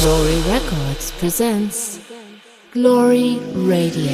[0.00, 1.98] Glory Records presents
[2.70, 4.12] Glory Radio.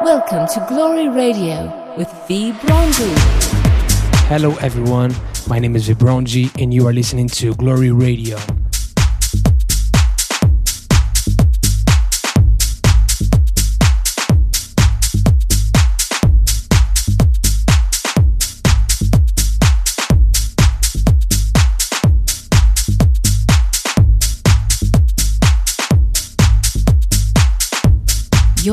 [0.00, 2.52] Welcome to Glory Radio with V.
[2.52, 3.12] Vibronji.
[4.28, 5.12] Hello everyone,
[5.48, 8.38] my name is Vibronji and you are listening to Glory Radio.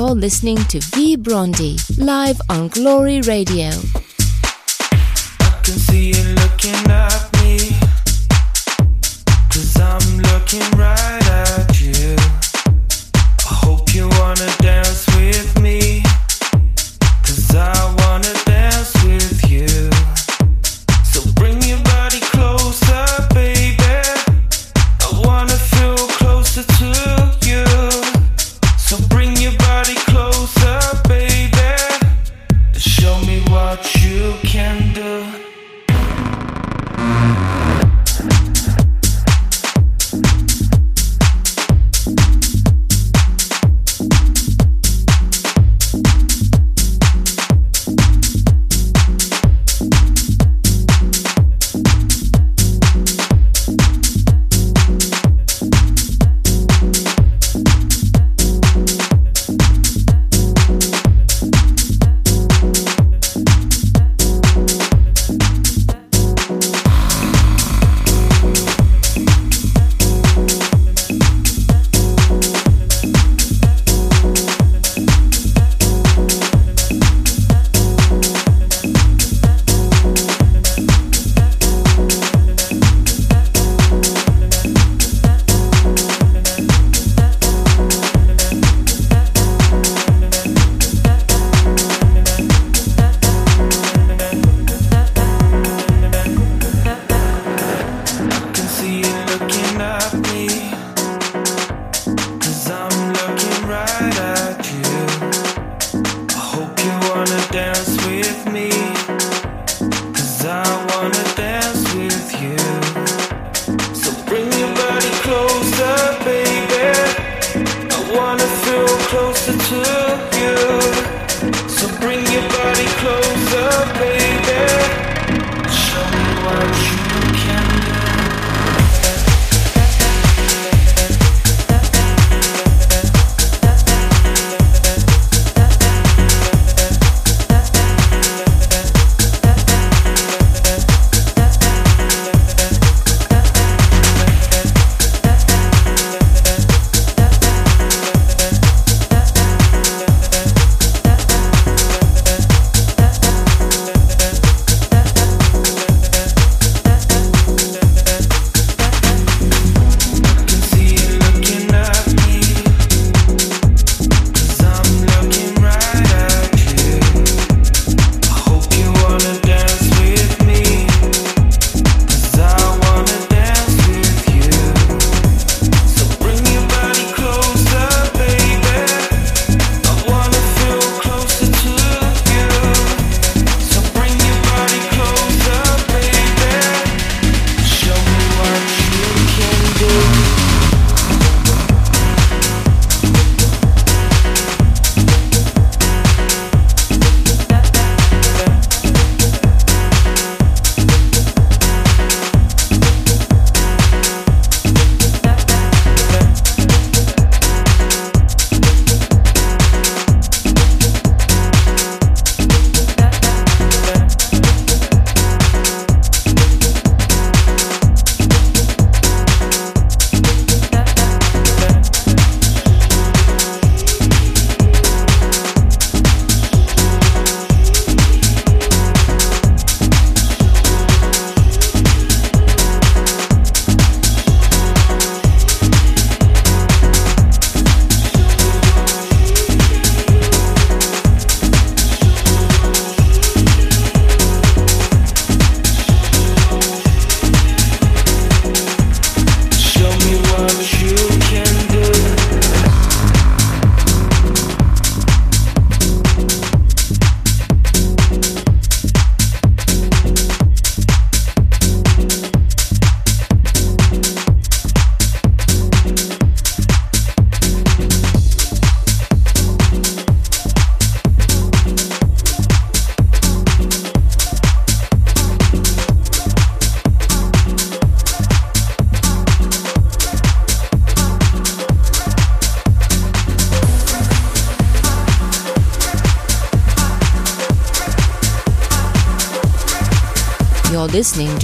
[0.01, 3.69] You're listening to V Brondi live on Glory Radio.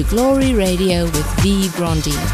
[0.10, 1.68] Glory Radio with V.
[1.76, 2.27] Brondi.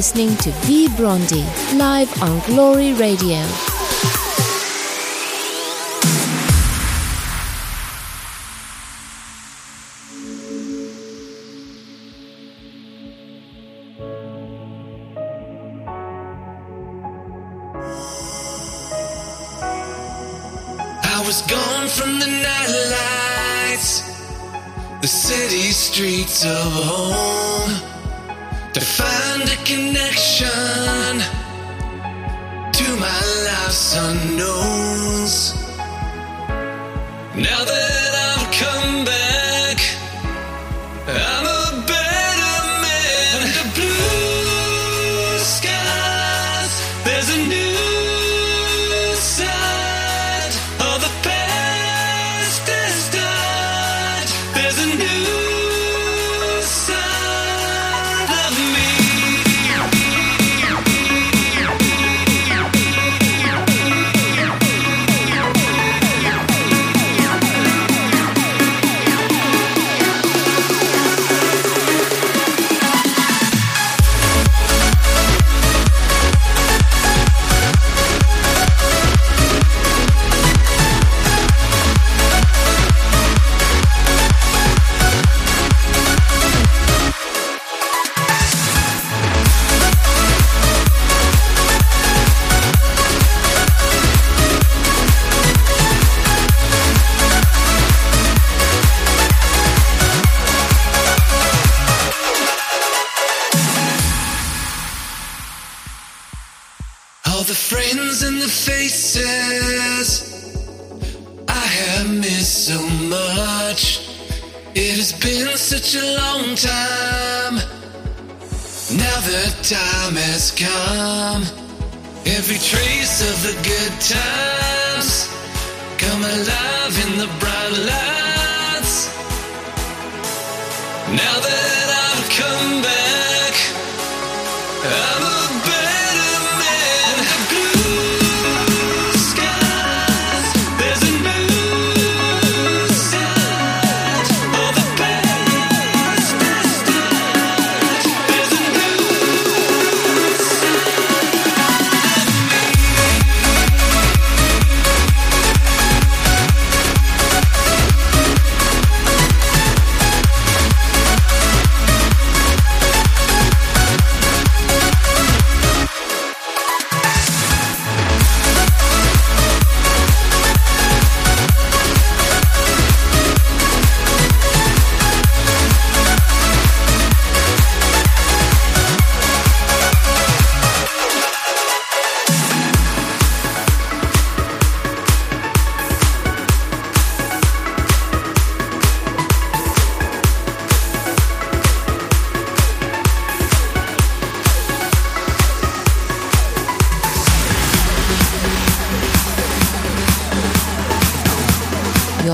[0.00, 1.44] listening to V Brondi
[1.78, 3.69] live on Glory Radio.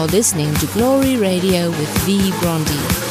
[0.06, 2.30] are listening to Glory Radio with V.
[2.40, 3.05] Grandi.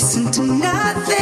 [0.00, 1.19] Listen to nothing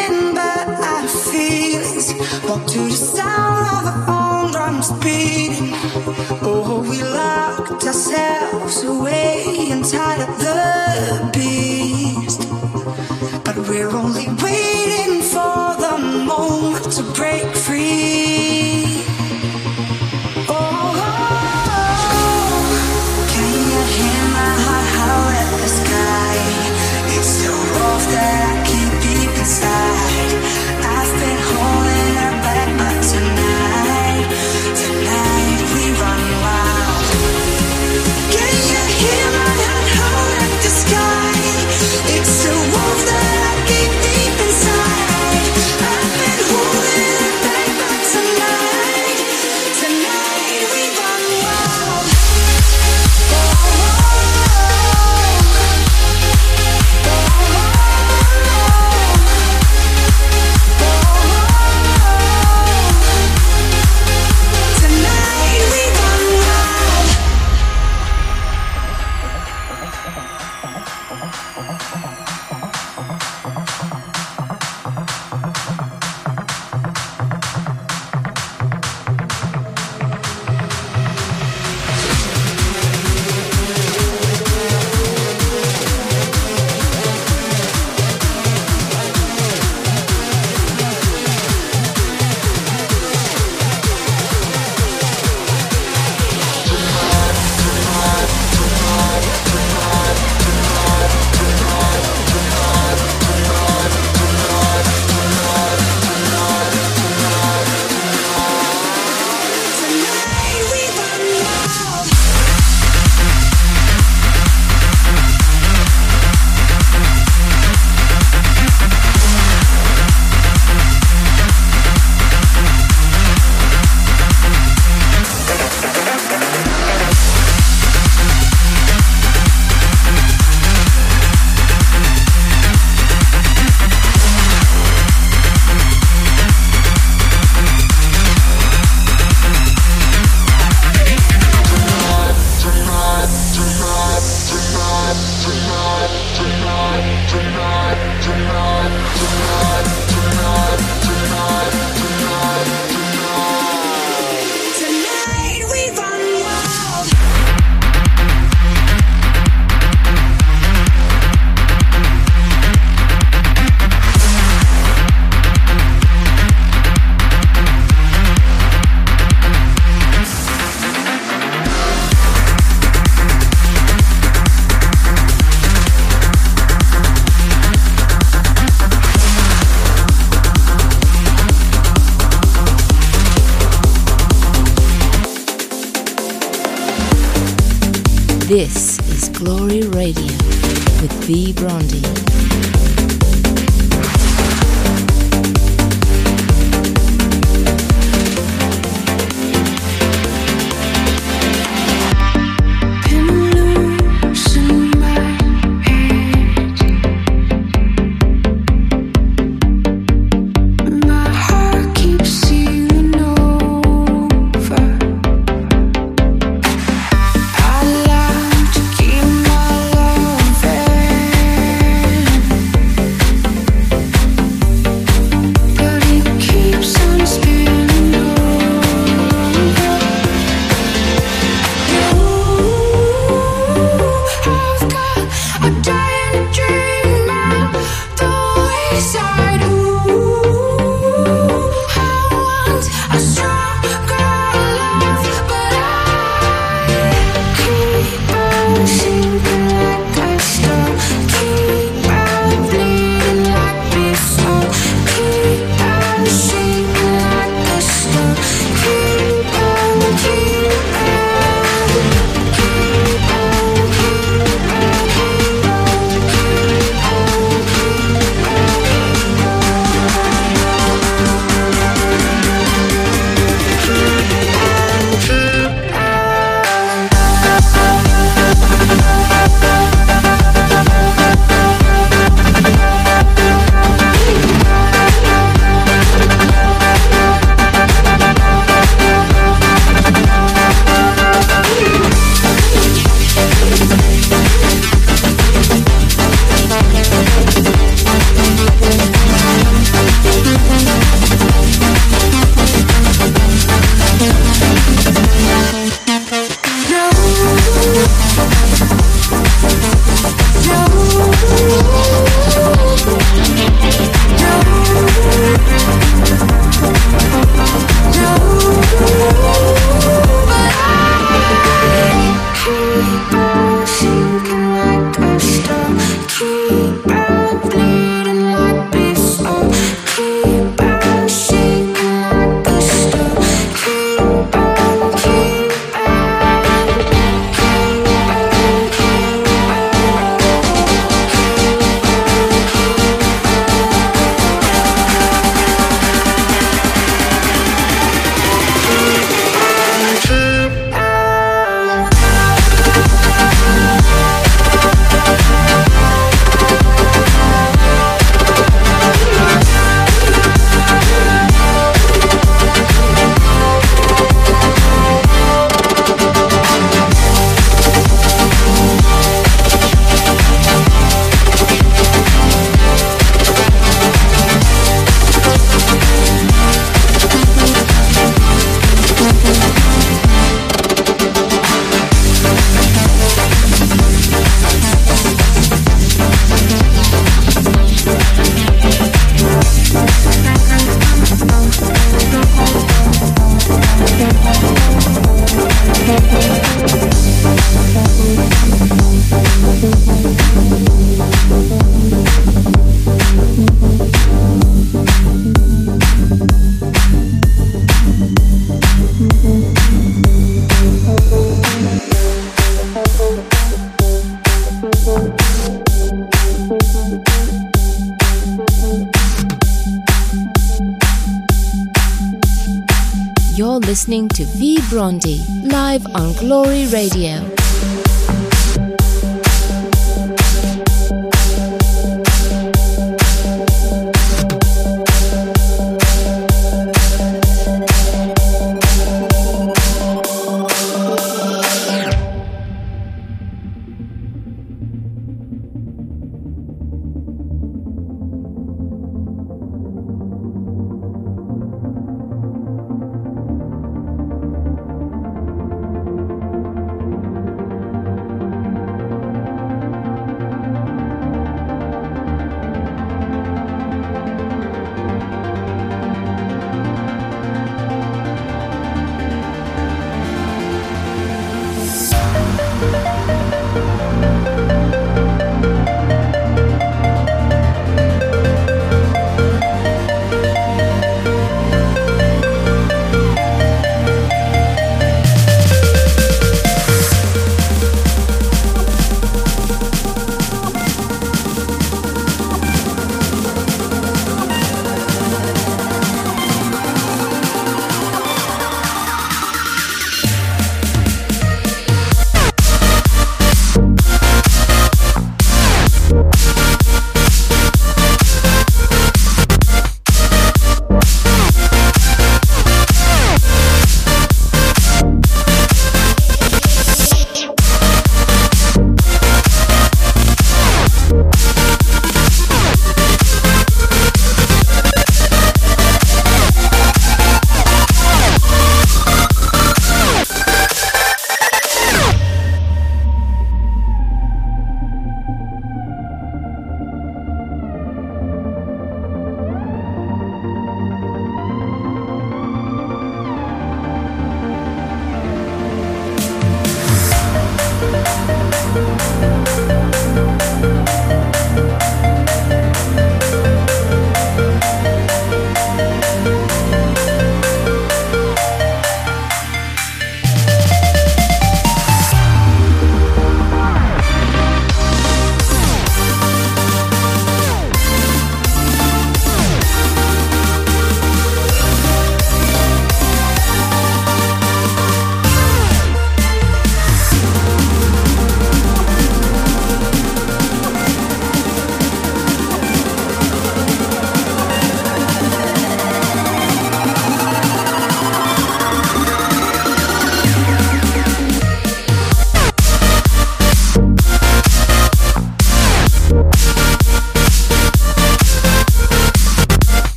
[424.89, 425.39] Brondi
[425.71, 427.58] live on Glory Radio.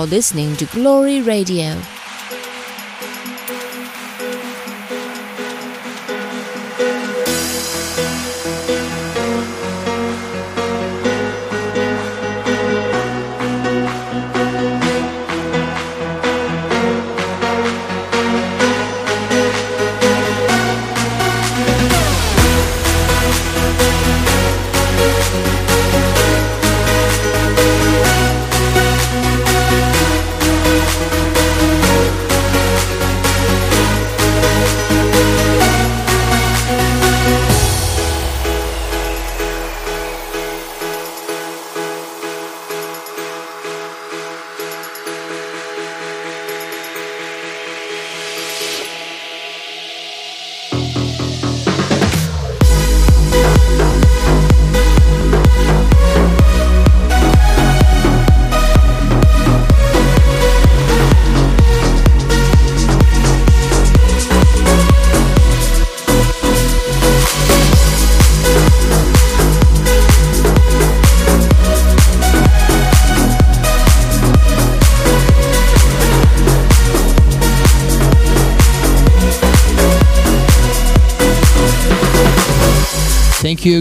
[0.00, 1.78] You're listening to Glory Radio.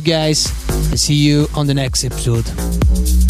[0.01, 0.47] Guys.
[0.91, 3.28] I see you on the next episode.